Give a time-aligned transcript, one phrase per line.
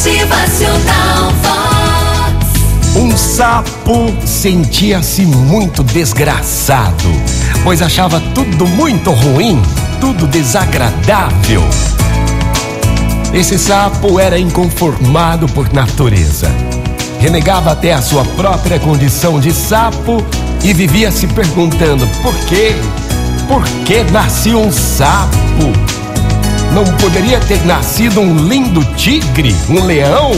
[0.00, 2.96] Motivacional Vox.
[2.96, 7.04] Um sapo sentia-se muito desgraçado,
[7.62, 9.60] pois achava tudo muito ruim,
[10.00, 11.62] tudo desagradável.
[13.34, 16.50] Esse sapo era inconformado por natureza.
[17.18, 20.24] Renegava até a sua própria condição de sapo
[20.64, 22.74] e vivia se perguntando por quê?
[23.46, 25.99] Por que nasci um sapo?
[26.80, 30.32] Não poderia ter nascido um lindo tigre, um leão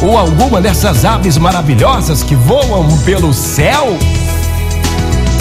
[0.00, 3.94] ou alguma dessas aves maravilhosas que voam pelo céu?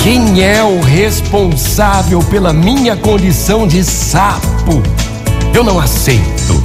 [0.03, 4.83] Quem é o responsável pela minha condição de sapo?
[5.53, 6.61] Eu não aceito.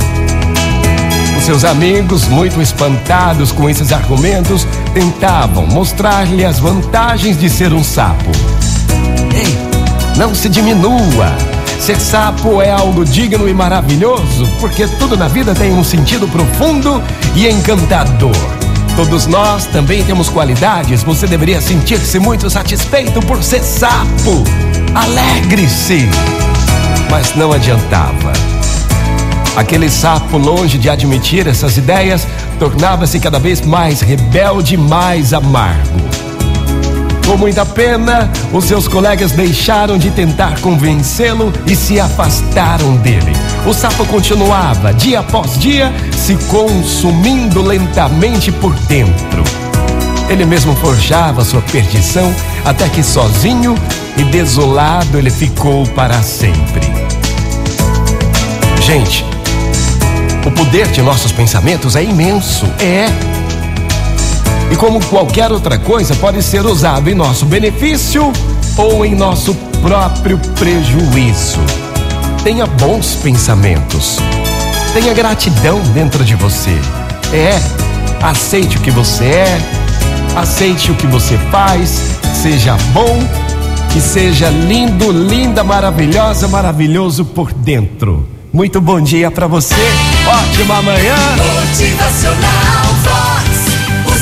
[1.39, 7.84] Os seus amigos, muito espantados com esses argumentos, tentavam mostrar-lhe as vantagens de ser um
[7.84, 8.33] sapo.
[9.33, 9.56] Ei,
[10.16, 11.49] não se diminua.
[11.80, 17.03] Ser sapo é algo digno e maravilhoso, porque tudo na vida tem um sentido profundo
[17.34, 18.37] e encantador.
[18.95, 24.45] Todos nós também temos qualidades, você deveria sentir-se muito satisfeito por ser sapo.
[24.95, 26.06] Alegre-se!
[27.11, 28.34] Mas não adiantava.
[29.56, 32.28] Aquele sapo, longe de admitir essas ideias,
[32.59, 36.30] tornava-se cada vez mais rebelde e mais amargo.
[37.31, 43.33] Com muita pena, os seus colegas deixaram de tentar convencê-lo e se afastaram dele.
[43.64, 49.45] O sapo continuava, dia após dia, se consumindo lentamente por dentro.
[50.28, 53.77] Ele mesmo forjava sua perdição, até que sozinho
[54.17, 56.81] e desolado ele ficou para sempre.
[58.83, 59.25] Gente,
[60.44, 63.06] o poder de nossos pensamentos é imenso, é.
[64.70, 68.32] E como qualquer outra coisa, pode ser usado em nosso benefício
[68.76, 71.58] ou em nosso próprio prejuízo.
[72.44, 74.18] Tenha bons pensamentos.
[74.94, 76.78] Tenha gratidão dentro de você.
[77.32, 77.60] É,
[78.22, 79.58] aceite o que você é,
[80.36, 83.22] aceite o que você faz, seja bom
[83.96, 88.26] e seja lindo, linda, maravilhosa, maravilhoso por dentro.
[88.53, 89.75] Muito bom dia para você.
[90.26, 91.16] Ótima manhã.
[91.36, 92.69] Motivacional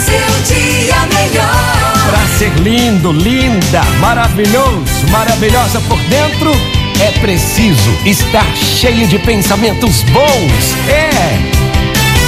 [0.08, 2.10] seu dia melhor.
[2.10, 6.52] Para ser lindo, linda, maravilhoso, maravilhosa por dentro,
[7.00, 10.74] é preciso estar cheio de pensamentos bons.
[10.88, 11.68] É.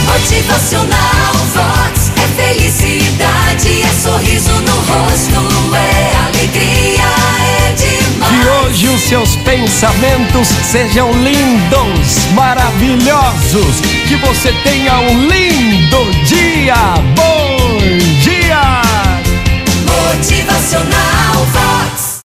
[0.05, 2.13] Motivacional Vox.
[2.17, 7.05] É felicidade, é sorriso no rosto, é alegria,
[7.41, 8.31] é demais.
[8.31, 13.81] Que hoje os seus pensamentos sejam lindos, maravilhosos.
[14.07, 16.75] Que você tenha um lindo dia.
[17.15, 17.30] Bom